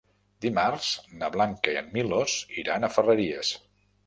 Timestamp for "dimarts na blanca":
0.45-1.75